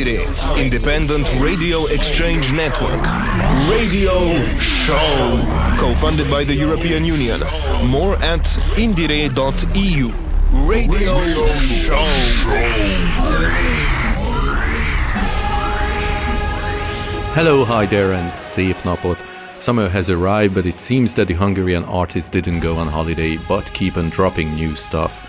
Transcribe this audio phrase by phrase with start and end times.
[0.00, 3.02] IndieRE, independent radio exchange network.
[3.68, 5.44] Radio Show,
[5.78, 7.40] co-funded by the European Union.
[7.84, 8.44] More at
[8.76, 10.10] indiere.eu.
[10.66, 11.18] Radio
[11.60, 12.06] Show.
[17.34, 19.29] Hello, hi there, and szép napot.
[19.60, 23.70] Summer has arrived, but it seems that the Hungarian artist didn't go on holiday, but
[23.74, 25.20] keep on dropping new stuff.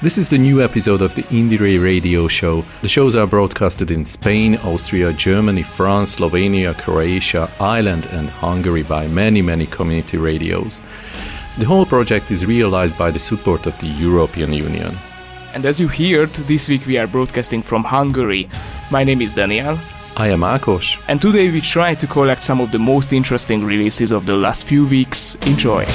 [0.00, 2.64] This is the new episode of the IndieRE radio show.
[2.82, 9.08] The shows are broadcasted in Spain, Austria, Germany, France, Slovenia, Croatia, Ireland, and Hungary by
[9.08, 10.80] many, many community radios.
[11.58, 14.96] The whole project is realized by the support of the European Union.
[15.52, 18.48] And as you heard, this week we are broadcasting from Hungary.
[18.92, 19.80] My name is Daniel.
[20.16, 21.00] I am Akos.
[21.08, 24.64] And today we try to collect some of the most interesting releases of the last
[24.64, 25.36] few weeks.
[25.46, 25.86] Enjoy!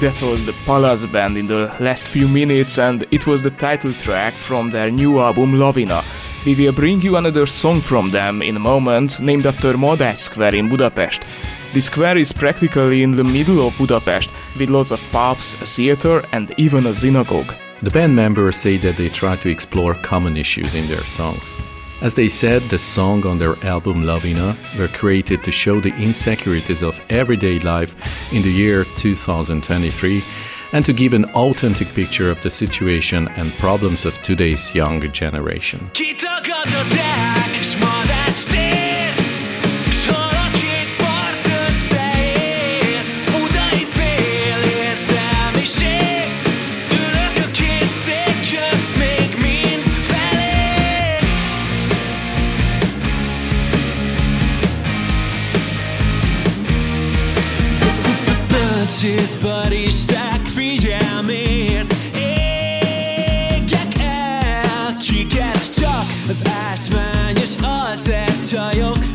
[0.00, 3.92] That was the Palace Band in the last few minutes, and it was the title
[3.94, 6.02] track from their new album Lavina.
[6.46, 10.54] We will bring you another song from them in a moment, named after Madách Square
[10.54, 11.24] in Budapest.
[11.74, 16.22] The square is practically in the middle of Budapest, with lots of pubs, a theater,
[16.32, 17.52] and even a synagogue.
[17.82, 21.56] The band members say that they try to explore common issues in their songs.
[22.00, 26.82] As they said, the song on their album Lavina were created to show the insecurities
[26.82, 27.96] of everyday life
[28.32, 30.22] in the year 2023
[30.72, 35.90] and to give an authentic picture of the situation and problems of today's younger generation.
[59.40, 69.07] But Isaac figyelmért Égek el, kiket csak az ásványos alter csajok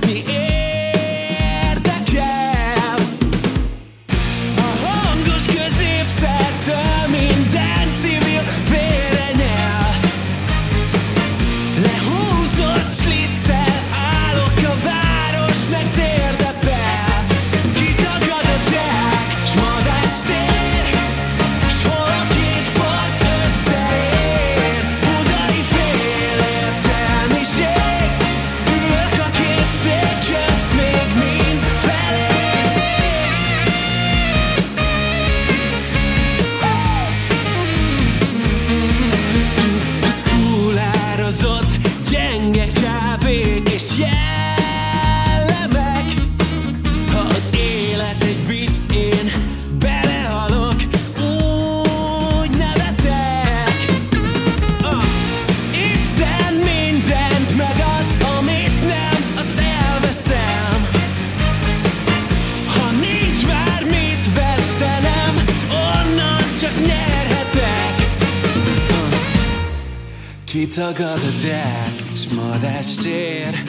[70.73, 73.61] kitagad a deák, s madács tér,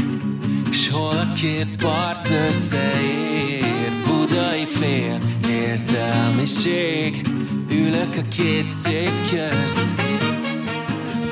[0.71, 3.93] s hol a két part összeér.
[4.07, 5.19] Budai fél,
[5.49, 7.27] értelmiség,
[7.71, 9.95] ülök a két szék közt.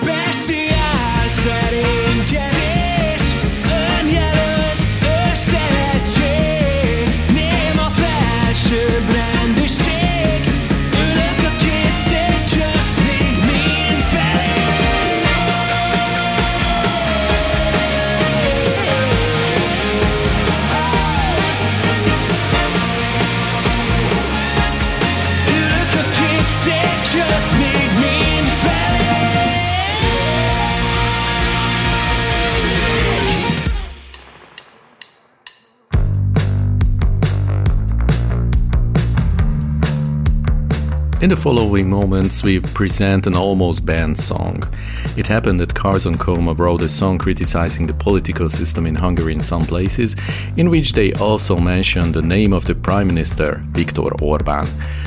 [0.05, 2.52] Bestiál szerénykedés,
[41.33, 44.63] the following moments, we present an almost banned song.
[45.17, 49.41] It happened that Carson Coma wrote a song criticizing the political system in Hungary in
[49.41, 50.15] some places,
[50.59, 54.67] in which they also mentioned the name of the Prime Minister, Viktor Orban.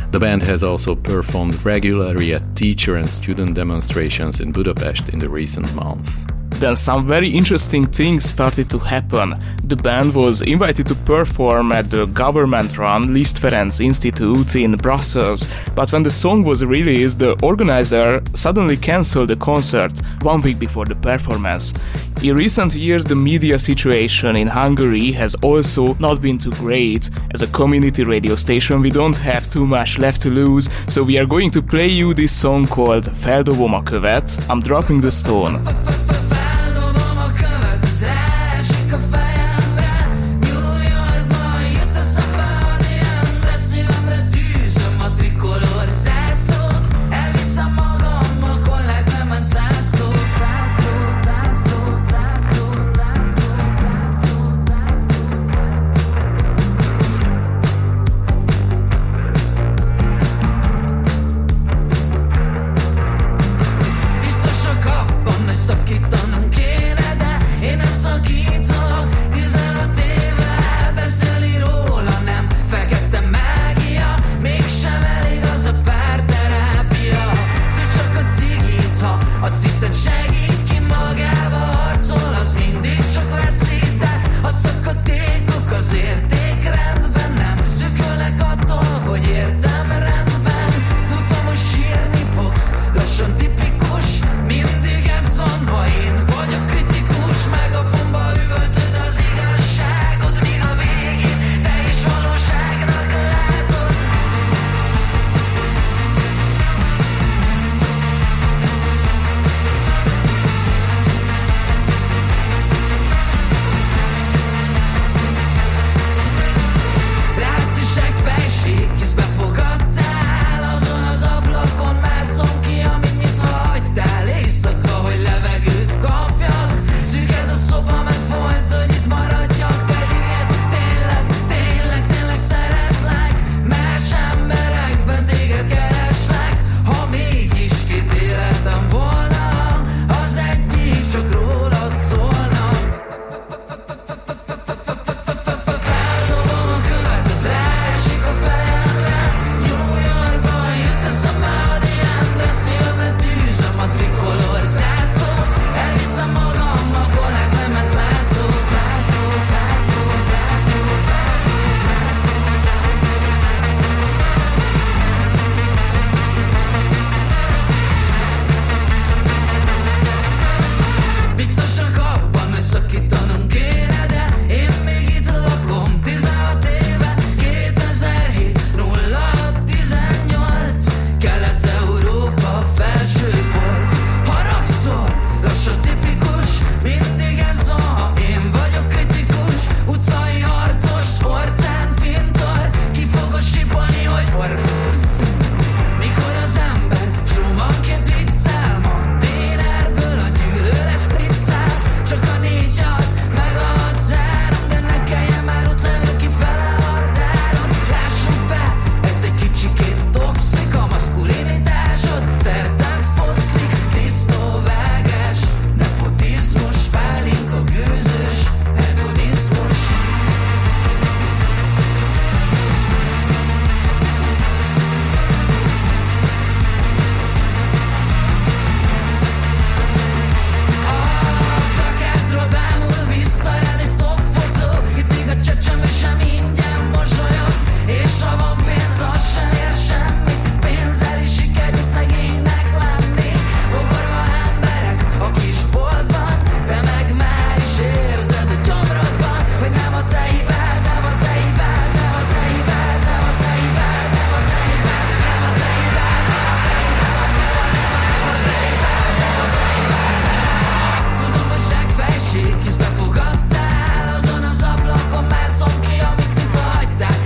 [0.10, 5.30] The band has also performed regularly at teacher and student demonstrations in Budapest in the
[5.30, 6.26] recent months.
[6.60, 9.36] Then some very interesting things started to happen.
[9.66, 15.92] The band was invited to perform at the government-run Liszt Ferenc Institute in Brussels, but
[15.92, 19.92] when the song was released, the organizer suddenly cancelled the concert
[20.22, 21.74] one week before the performance.
[22.24, 27.10] In recent years, the media situation in Hungary has also not been too great.
[27.34, 31.18] As a community radio station, we don't have too much left to lose, so we
[31.18, 35.60] are going to play you this song called Feldobom a követ, I'm dropping the stone.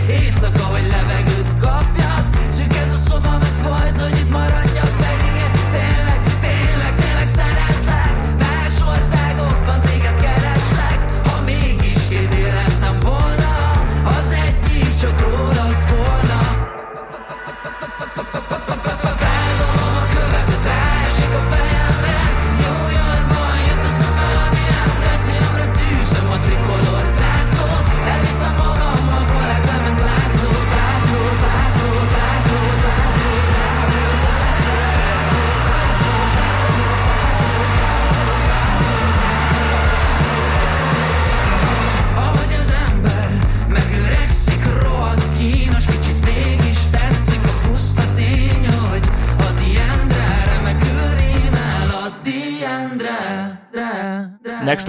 [0.10, 0.59] Isso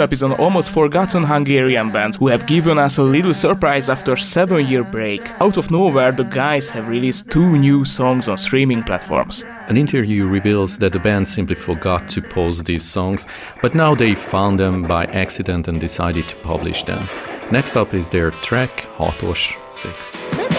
[0.00, 4.16] up is an almost forgotten Hungarian band who have given us a little surprise after
[4.16, 5.30] 7 year break.
[5.40, 9.44] Out of nowhere, the guys have released two new songs on streaming platforms.
[9.68, 13.26] An interview reveals that the band simply forgot to post these songs,
[13.62, 17.08] but now they found them by accident and decided to publish them.
[17.50, 20.49] Next up is their track Hatos 6.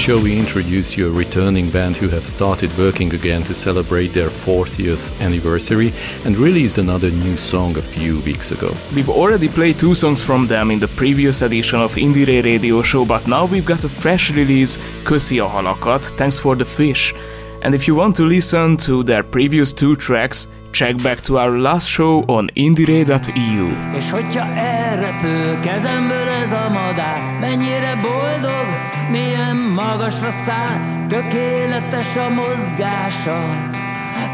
[0.00, 4.30] Show, we introduce you a returning band who have started working again to celebrate their
[4.30, 5.92] 40th anniversary
[6.24, 8.74] and released another new song a few weeks ago.
[8.94, 13.04] We've already played two songs from them in the previous edition of IndieRE Radio Show,
[13.04, 17.14] but now we've got a fresh release, Köszi a halakat, Thanks for the Fish.
[17.60, 21.58] And if you want to listen to their previous two tracks, check back to our
[21.58, 23.68] last show on indiere.eu.
[23.96, 28.66] És hogyha elrepül kezemből ez a madár, mennyire boldog,
[29.10, 33.68] milyen magasra száll, tökéletes a mozgása.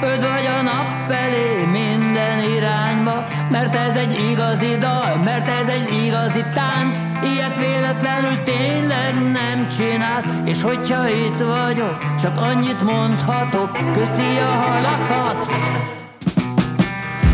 [0.00, 6.04] Föld vagy a nap felé, minden irányba, mert ez egy igazi dal, mert ez egy
[6.06, 6.98] igazi tánc,
[7.32, 15.50] ilyet véletlenül tényleg nem csinálsz, és hogyha itt vagyok, csak annyit mondhatok, köszi a halakat.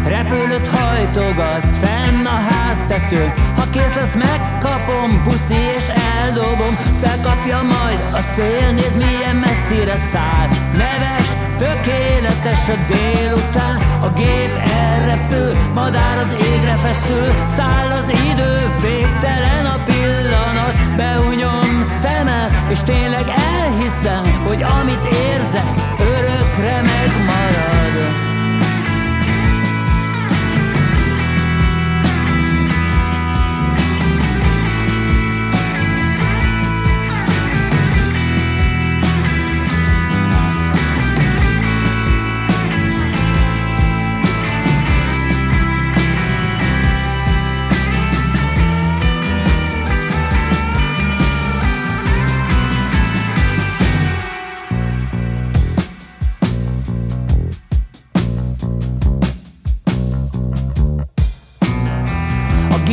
[0.06, 3.32] Repülőt hajtogatsz fenn a háztetőn.
[3.56, 5.86] Ha kész lesz megkapom, puszi és
[6.18, 6.74] eldobom.
[7.02, 10.48] Felkapja majd a szél, nézd milyen messzire száll.
[10.80, 11.28] Neves,
[11.58, 13.76] tökéletes a délután.
[14.00, 14.54] A gép
[14.84, 17.28] elrepül, madár az égre feszül.
[17.56, 20.74] Száll az idő, végtelen a pillanat.
[20.96, 23.26] Behunyom szemem, és tényleg
[23.58, 25.68] elhiszem Hogy amit érzek,
[25.98, 27.81] örökre megmarad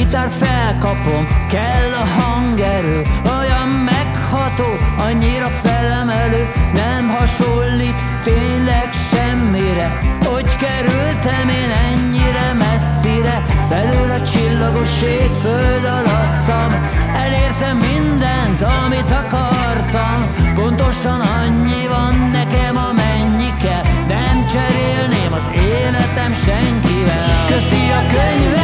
[0.09, 3.01] gitár felkapom, kell a hangerő,
[3.39, 9.97] olyan megható, annyira felemelő, nem hasonlít tényleg semmire.
[10.23, 20.19] Hogy kerültem én ennyire messzire, felül a csillagos ég föld alattam, elértem mindent, amit akartam,
[20.55, 27.45] pontosan annyi van nekem, amennyi kell, nem cserélném az életem senkivel.
[27.47, 28.58] Köszi a könyveket,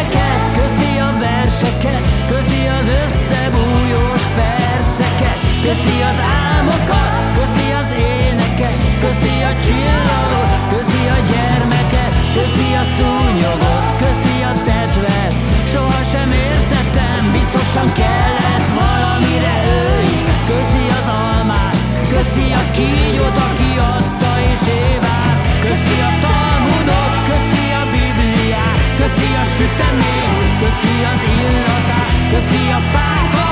[5.76, 13.86] Köszi az álmokat, köszi az éneket Köszi a csillagot, köszi a gyermeket Köszi a szúnyogot,
[14.02, 15.34] köszi a tetvet.
[15.72, 21.78] Soha sem értettem, biztosan kellett valamire ő is Köszi az almát,
[22.14, 25.38] köszi a kígyót, aki adta és Évát.
[25.66, 28.78] Köszi a talmudot, köszi a bibliát.
[29.00, 33.45] Köszi a süteményt, köszi az illatát Köszi a fákat.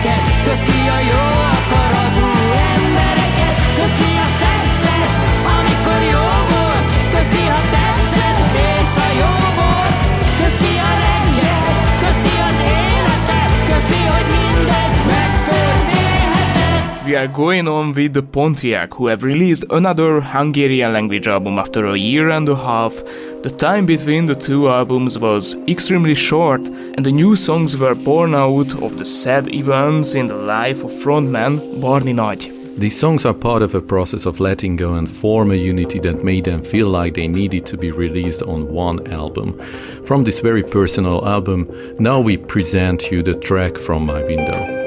[0.00, 1.24] Lelkeket, köszi a jó
[1.56, 2.26] akaratú
[2.74, 4.28] embereket, köszi a
[5.58, 6.84] amikor jó volt,
[7.14, 9.94] köszi a tetszett és a jó volt,
[10.40, 10.92] köszi a
[12.02, 17.06] köszi az életet, köszi, hogy mindez megtörténhetett.
[17.06, 21.84] We are going on with the Pontiac, who have released another Hungarian language album after
[21.84, 22.92] a year and a half.
[23.42, 28.34] The time between the two albums was extremely short, and the new songs were born
[28.34, 32.50] out of the sad events in the life of frontman Barney Nagy.
[32.76, 36.22] These songs are part of a process of letting go and form a unity that
[36.22, 39.58] made them feel like they needed to be released on one album.
[40.04, 41.66] From this very personal album,
[41.98, 44.79] now we present you the track from my window.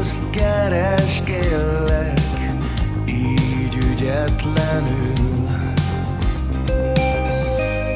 [0.00, 2.20] Közt kereskélek
[3.06, 5.12] így ügyetlenül.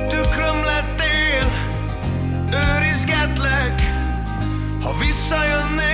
[0.09, 1.47] Tükröm lettél,
[2.53, 3.83] őrizgetlek,
[4.83, 5.94] ha visszajönnél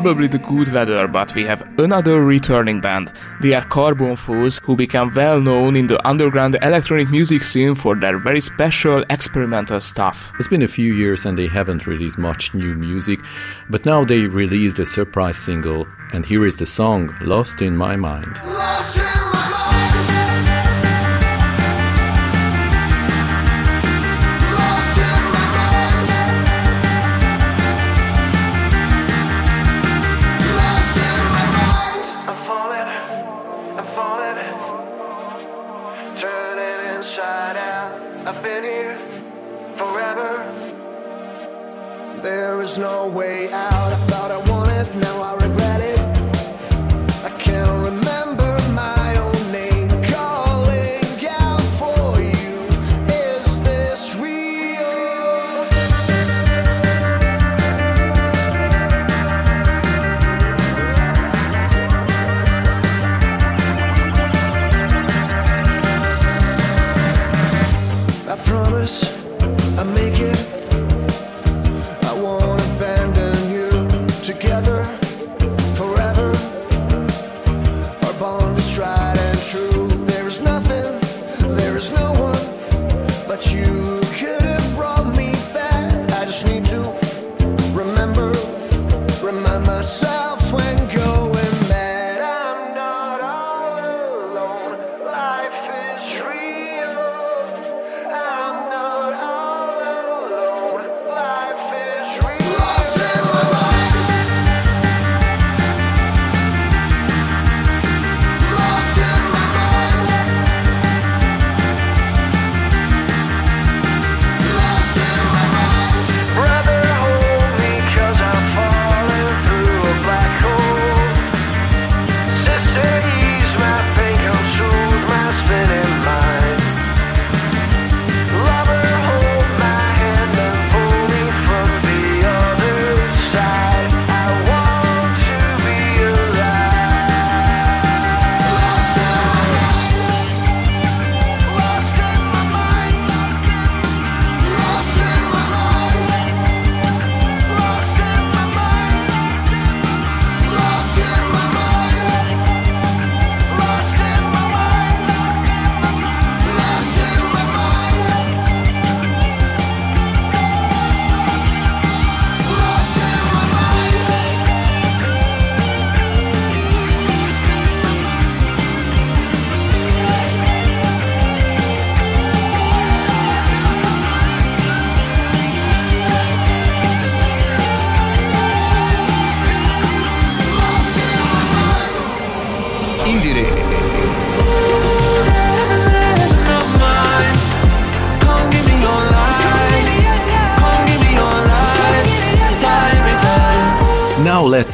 [0.00, 3.12] probably the good weather, but we have another returning band.
[3.42, 8.18] They are Carbonfools, who became well known in the underground electronic music scene for their
[8.18, 10.32] very special experimental stuff.
[10.38, 13.20] It's been a few years and they haven't released much new music,
[13.68, 17.94] but now they released a surprise single, and here is the song Lost in My
[17.96, 18.38] Mind.
[18.46, 19.29] Lost in my mind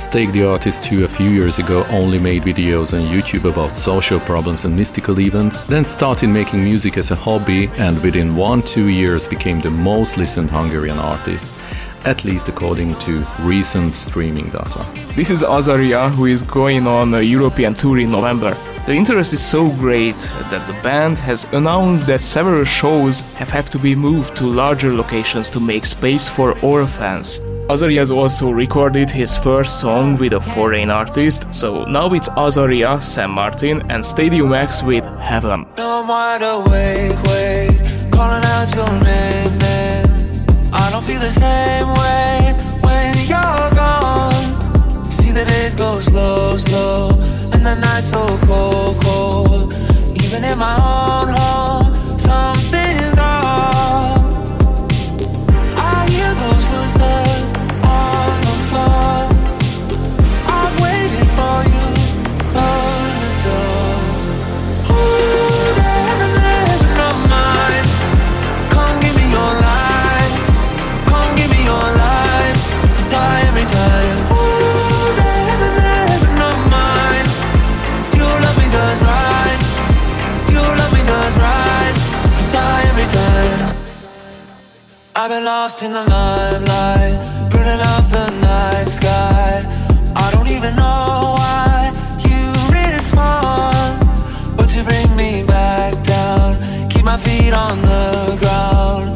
[0.07, 3.77] let's take the artist who a few years ago only made videos on YouTube about
[3.77, 8.63] social problems and mystical events, then started making music as a hobby and within one,
[8.63, 11.51] two years became the most listened Hungarian artist
[12.05, 14.87] at least according to recent streaming data.
[15.17, 18.57] This is Azahriah, who is going on a European tour in November.
[18.87, 20.19] The interest is so great
[20.51, 24.93] that the band has announced that several shows have had to be moved to larger
[24.93, 27.41] locations to make space for orphans.
[27.69, 33.33] Azahriah also recorded his first song with a foreign artist, so now it's Azahriah, Sam
[33.33, 35.67] Martin, and Stadium X with Heaven.
[35.77, 39.47] No, wide awake, wait, calling out your name.
[40.73, 42.55] I don't feel the same way
[42.87, 45.05] when you're gone.
[45.05, 47.09] See the days go slow, slow,
[47.53, 49.73] and the nights so cold, cold.
[50.23, 51.95] Even in my own home,
[85.67, 87.19] lost in the limelight,
[87.51, 89.61] burning up the night sky.
[90.15, 91.93] I don't even know why
[92.31, 93.99] you respond,
[94.57, 96.55] but you bring me back down,
[96.89, 99.07] keep my feet on the ground.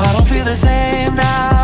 [0.00, 1.59] I don't feel the same now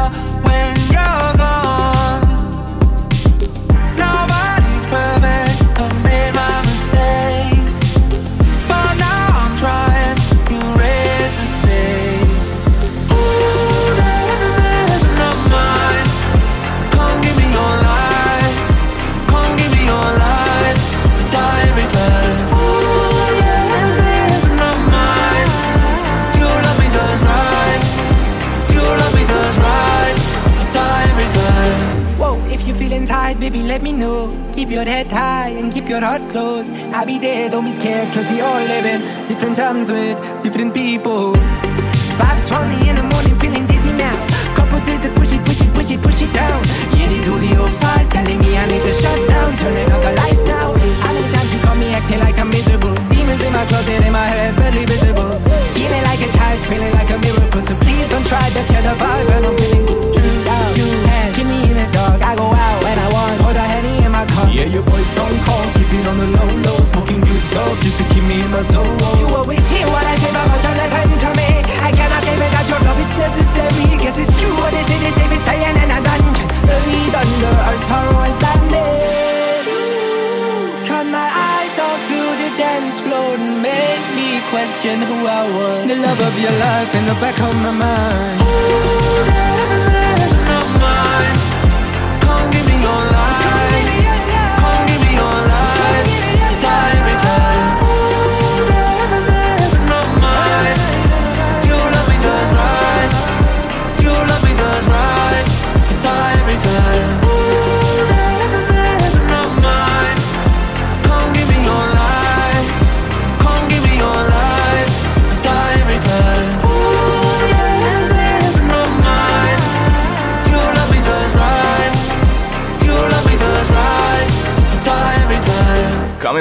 [33.77, 34.33] let me know.
[34.55, 36.73] Keep your head high and keep your heart closed.
[36.97, 40.73] I'll be there, don't be scared, cause we all live in different times with different
[40.73, 41.37] people.
[42.17, 44.17] 5.20 in the morning, feeling dizzy now.
[44.57, 46.57] Couple days to push it, push it, push it, push it down.
[46.97, 49.53] Yeah, these audio files telling me I need to shut down.
[49.61, 50.73] Turning on the lights now.
[51.05, 52.97] How many times you call me acting like I'm miserable?
[53.13, 55.37] Demons in my closet, in my head, barely visible.
[55.77, 57.61] Feeling like a child, feeling like a miracle.
[57.61, 60.17] So please don't try to kill the vibe, and I'm feeling good.
[60.49, 62.25] Had, me in the dark.
[62.25, 63.16] I go out when I
[64.17, 64.31] want.
[64.31, 64.49] Hold a henny in my car.
[64.53, 65.65] Yeah, your boys don't call.
[65.77, 66.79] Keep it on the low low.
[66.85, 68.97] Smoking good dope just to keep me in my zone.
[69.21, 71.49] You always hear what I say, but don't listen to me.
[71.85, 72.99] I cannot live without your love.
[73.01, 73.97] It's necessary.
[74.01, 74.99] Guess it's true what they say.
[75.01, 76.49] They say we're staying in a dungeon.
[76.65, 79.65] Buried under our sorrow and sadness.
[80.89, 85.87] Cut my eyes all through the dance floor and make me question who I was.
[85.91, 88.39] The love of your life in the back of my mind.
[90.47, 91.37] Not mine.
[92.23, 93.96] Come give me your life.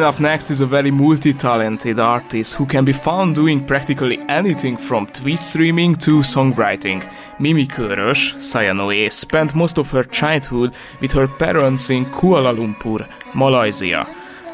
[0.06, 4.78] Up next is a very multi talented artist who can be found doing practically anything
[4.78, 7.02] from Twitch streaming to songwriting.
[7.40, 13.04] Mimi Körös, Saya Noé, spent most of her childhood with her parents in Kuala Lumpur,
[13.34, 14.06] Malaysia.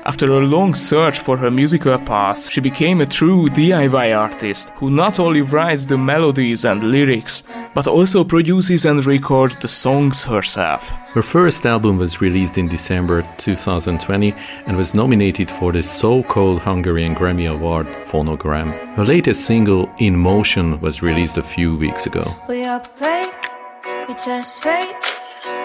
[0.04, 4.90] After a long search for her musical path, she became a true DIY artist who
[4.90, 7.44] not only writes the melodies and lyrics,
[7.76, 10.90] but also produces and records the songs herself.
[11.14, 14.34] Her first album was released in December 2020
[14.66, 18.72] and was nominated for the so called Hungarian Grammy Award Fonogram.
[18.96, 22.26] Her latest single, In Motion, was released a few weeks ago.
[22.50, 23.30] We up late,
[24.08, 24.96] we test fate,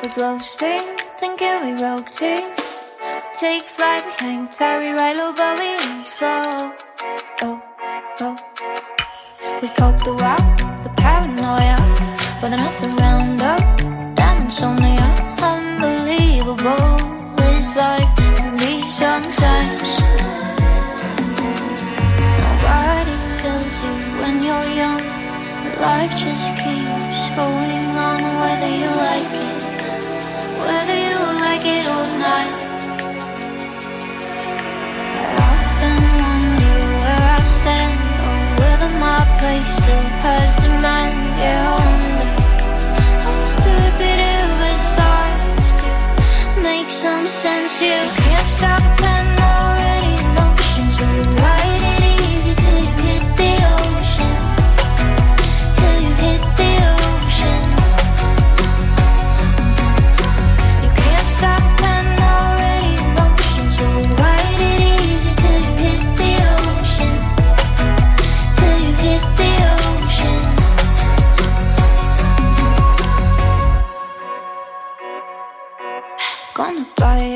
[0.03, 2.66] the glow sting, thinking we rogue team.
[3.39, 6.73] Take flight, we hang tight, we ride low, but we ain't slow.
[7.43, 7.63] Oh,
[8.21, 8.37] oh.
[9.61, 10.41] We cope the wow,
[10.83, 11.77] the paranoia,
[12.41, 13.61] with nothing round up,
[14.17, 15.05] damn insomnia.
[15.37, 16.97] Unbelievable,
[17.53, 18.09] it's like
[18.59, 19.91] me sometimes.
[22.41, 25.05] Nobody tells you when you're young,
[25.85, 29.63] life just keeps going on, whether you like it,
[30.65, 32.07] whether you like it or
[37.37, 41.17] I stand or whether my place still has demand.
[41.43, 42.27] Yeah, I
[43.27, 45.91] I wonder if it ever starts to
[46.63, 47.83] make some sense.
[47.83, 49.76] You can't stop and know.
[76.57, 77.36] Gonna buy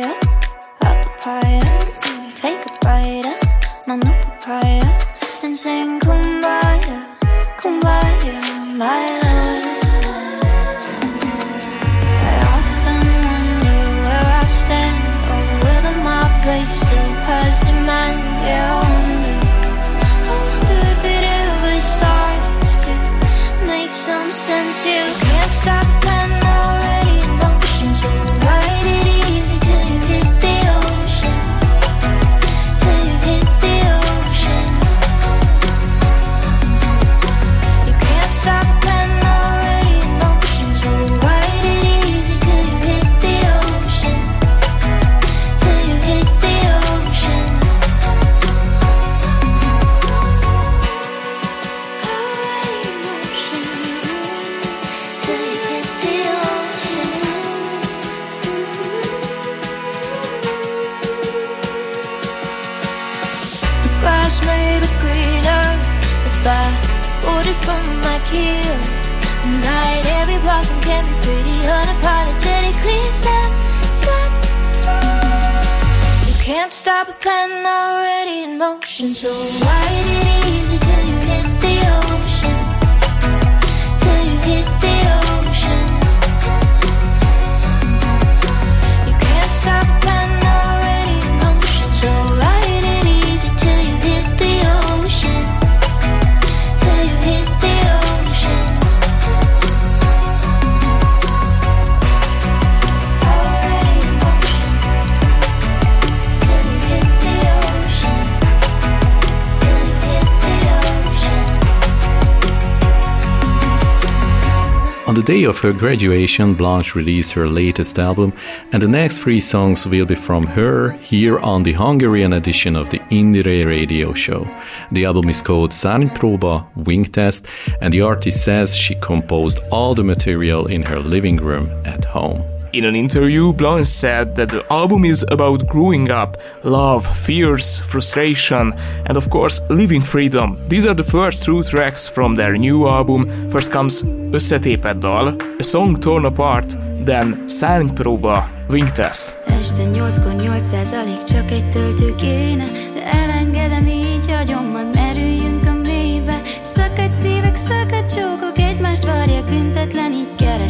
[115.20, 118.32] the day of her graduation, Blansch released her latest album,
[118.72, 122.88] and the next three songs will be from her here on the Hungarian edition of
[122.88, 124.48] the IndieRE radio show.
[124.90, 127.46] The album is called Szárnypróba Wing Test,
[127.82, 132.42] and the artist says she composed all the material in her living room at home.
[132.72, 138.72] In an interview, Blansch said that the album is about growing up, love, fears, frustration,
[139.06, 140.56] and of course, living freedom.
[140.68, 143.48] These are the first two tracks from their new album.
[143.48, 149.36] First comes Összetépett dal, a song torn apart, then Szárnypróba, Wing Test.
[149.58, 156.40] Este nyolckor nyolc százalék csak egy töltő kéne De elengedem így agyomban merüljünk a mélybe
[156.60, 160.12] Szakadt szívek, szakadt csókok Egymást varják büntetlen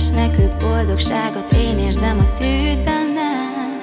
[0.01, 3.83] keresnek ők boldogságot Én érzem a tűt bennem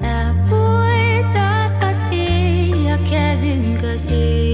[0.00, 4.49] Elbújtat az éj A kezünk az égig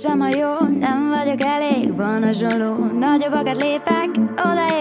[0.00, 4.71] sem a jó, nem vagyok elég, van a zsoló, nagyobbakat lépek, oda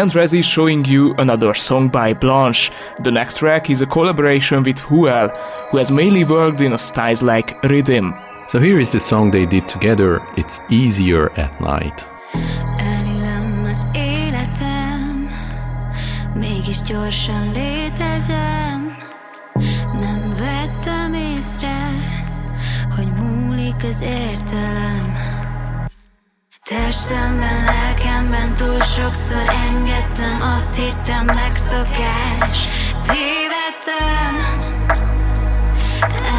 [0.00, 2.70] end Rezi showing you another song by Blansch.
[3.02, 5.28] The next track is a collaboration with Huel,
[5.70, 8.14] who has mainly worked in a styles like rhythm.
[8.48, 12.08] So here is the song they did together, It's Easier at Night.
[20.00, 21.88] Nem vettem észre,
[22.96, 24.99] hogy múlik az értelem.
[26.70, 32.68] Testemben, lelkemben túl sokszor engedtem Azt hittem megszokás.
[33.06, 34.34] Tévedtem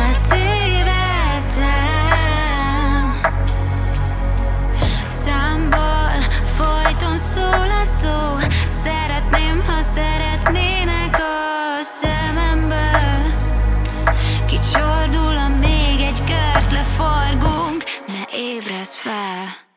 [0.02, 0.72] Eltévedtem.
[5.04, 6.22] Számból
[6.58, 8.38] folyton szól a szó
[8.84, 13.32] Szeretném, ha szeretnének a szememből.
[14.48, 19.70] Kicsordul a még egy kört, leforgunk Ne ébresz fel.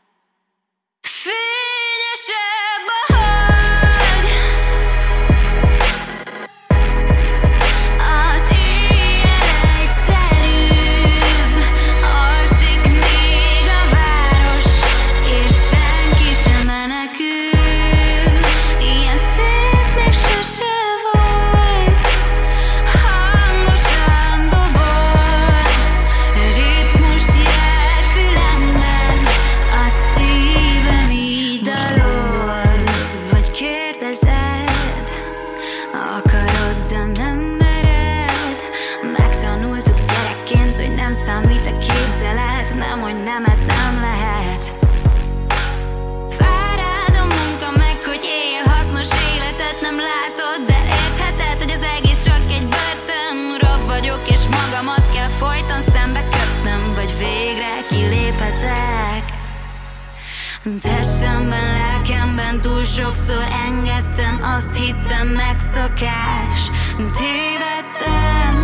[62.65, 66.71] Túl sokszor engedtem, azt hittem megszokás.
[66.97, 68.64] Tévedtem,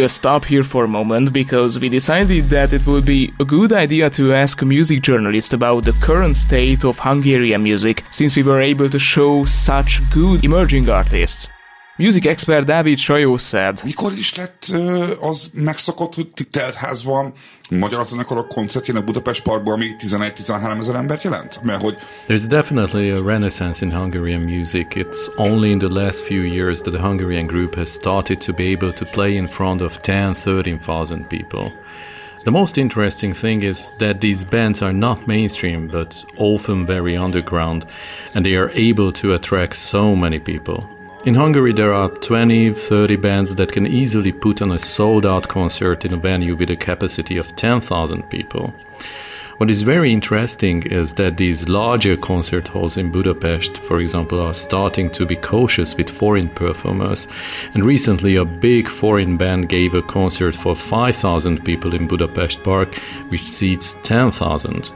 [0.00, 3.70] We stop here for a moment because we decided that it would be a good
[3.70, 8.42] idea to ask a music journalist about the current state of Hungarian music since we
[8.42, 11.50] were able to show such good emerging artists.
[12.00, 17.32] Music expert David Sajó said, Mikor is lett ö, az megszokott, hogy teltház van
[17.70, 21.62] magyar zenekarok koncertjén a Budapest Parkban, ami 11-13 ezer embert jelent?
[21.62, 21.96] Mert hogy
[22.28, 24.86] There's definitely a renaissance in Hungarian music.
[24.94, 28.62] It's only in the last few years that the Hungarian group has started to be
[28.62, 31.72] able to play in front of 10, 13,000 people.
[32.44, 37.84] The most interesting thing is that these bands are not mainstream but often very underground
[38.34, 40.99] and they are able to attract so many people.
[41.26, 45.46] In Hungary, there are 20 30 bands that can easily put on a sold out
[45.46, 48.72] concert in a venue with a capacity of 10,000 people.
[49.58, 54.54] What is very interesting is that these larger concert halls in Budapest, for example, are
[54.54, 57.28] starting to be cautious with foreign performers.
[57.74, 62.94] And recently, a big foreign band gave a concert for 5,000 people in Budapest Park,
[63.28, 64.90] which seats 10,000.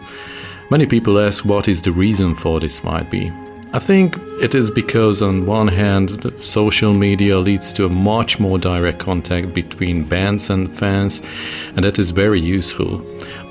[0.71, 3.31] Many people ask what is the reason for this might be.
[3.75, 8.59] I think it is because, on one hand, social media leads to a much more
[8.59, 11.23] direct contact between bands and fans,
[11.77, 13.01] and that is very useful.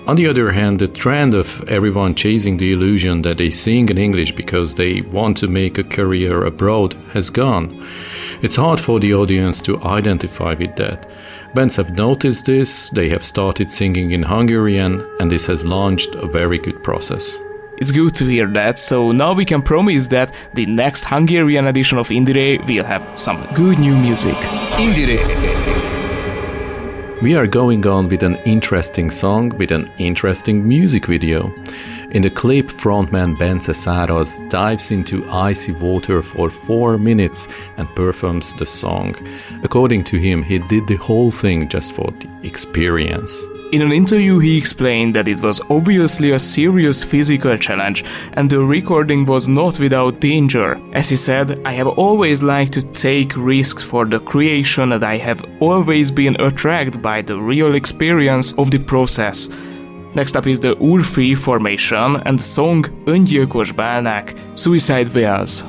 [0.05, 3.97] On the other hand, the trend of everyone chasing the illusion that they sing in
[3.97, 7.87] English because they want to make a career abroad has gone.
[8.41, 11.09] It's hard for the audience to identify with that.
[11.55, 16.27] Bands have noticed this, they have started singing in Hungarian, and this has launched a
[16.27, 17.39] very good process.
[17.83, 21.97] It's good to hear that, so now we can promise that the next Hungarian edition
[21.97, 24.35] of IndieRE will have some good new music.
[24.79, 25.19] IndieRE.
[27.21, 31.51] We are going on with an interesting song with an interesting music video.
[32.11, 38.53] In the clip, frontman Bence Saras dives into icy water for four minutes and performs
[38.53, 39.13] the song.
[39.61, 43.45] According to him, he did the whole thing just for the experience.
[43.73, 48.59] In an interview, he explained that it was obviously a serious physical challenge and the
[48.59, 50.79] recording was not without danger.
[50.93, 55.17] As he said, I have always liked to take risks for the creation and I
[55.17, 59.49] have always been attracted by the real experience of the process.
[60.13, 65.63] Next up is the Úrfi formation and the song Öngyilkos Bálnák, Suicide Whales.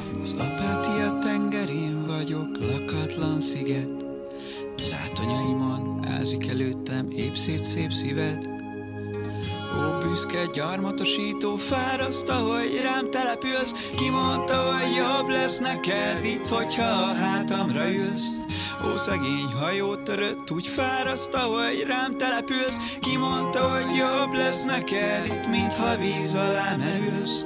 [7.74, 8.48] Szép szíved.
[9.76, 13.90] Ó, büszke gyarmatosító fáraszt, ahogy rám települsz.
[13.96, 18.26] Kimondta, hogy jobb lesz neked itt, hogyha a hátamra ülsz.
[18.86, 22.96] Ó, szegény hajó törött, úgy fáraszt, ahogy rám települsz.
[23.00, 27.44] Kimondta, hogy jobb lesz neked itt, mintha víz alá merülsz.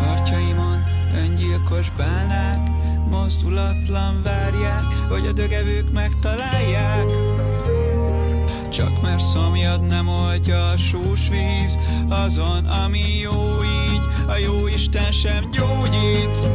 [0.00, 0.82] Partjaimon
[1.16, 2.72] öngyilkos bálnák
[3.10, 7.04] Mozdulatlan várják, hogy a dögevők megtalálják
[8.74, 15.12] Csak mert szomjad nem oldja a sós víz Azon, ami jó így, a jó Isten
[15.12, 16.50] sem gyógyít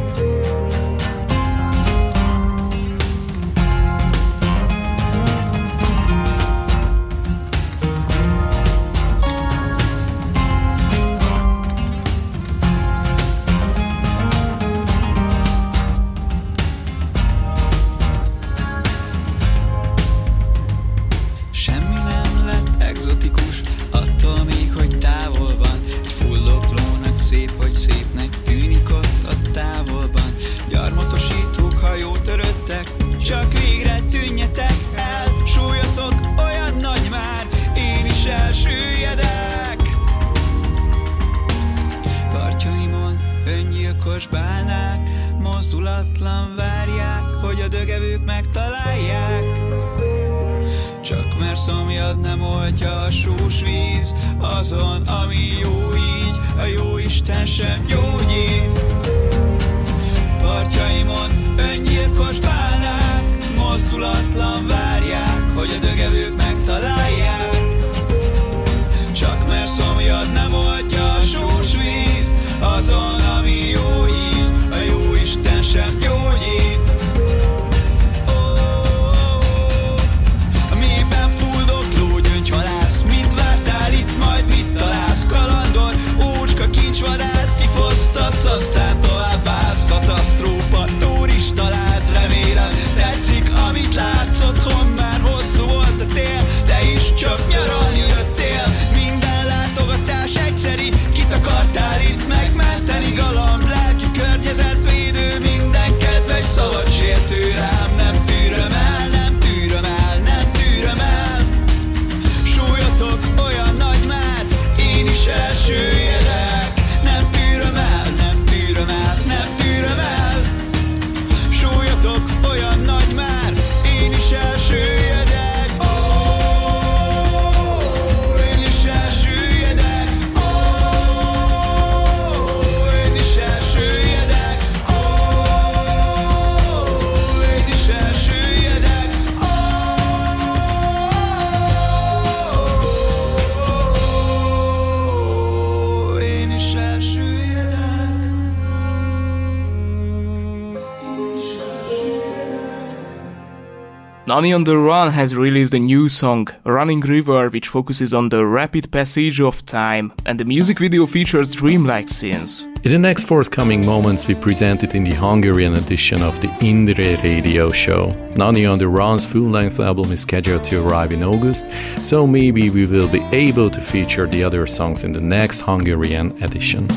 [154.40, 158.46] NaNi On the Run has released a new song, Running River, which focuses on the
[158.46, 162.64] rapid passage of time, and the music video features dreamlike scenes.
[162.82, 167.22] In the next forthcoming moments, we present it in the Hungarian edition of the IndieRE
[167.22, 168.06] radio show.
[168.32, 171.66] NaNi On the Run's full length album is scheduled to arrive in August,
[172.02, 176.42] so maybe we will be able to feature the other songs in the next Hungarian
[176.42, 176.88] edition.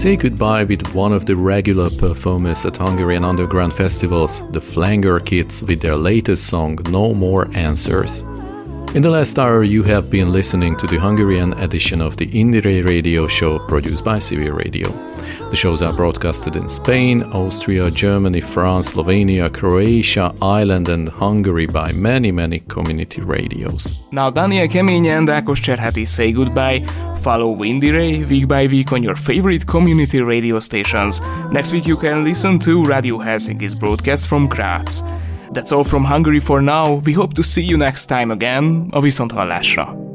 [0.00, 5.62] Say goodbye with one of the regular performers at Hungarian underground festivals, the Flanger Kids,
[5.62, 8.22] with their latest song No More Answers.
[8.94, 12.82] In the last hour, you have been listening to the Hungarian edition of the IndieRE
[12.86, 14.88] radio show produced by Civil Radio.
[15.50, 21.92] The shows are broadcasted in Spain, Austria, Germany, France, Slovenia, Croatia, Ireland, and Hungary by
[21.92, 24.00] many, many community radios.
[24.12, 26.86] Now, Dániel Kemény and Ákos Cserháti say goodbye.
[27.20, 31.20] Follow Windy week by week on your favorite community radio stations.
[31.52, 35.02] Next week, you can listen to Radio Helsinki's broadcast from Graz.
[35.52, 36.94] That's all from Hungary for now.
[37.04, 38.88] We hope to see you next time again.
[38.92, 40.09] A viszonthallásra!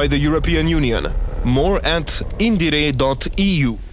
[0.00, 1.12] By the European Union.
[1.44, 3.89] More at indiere.eu.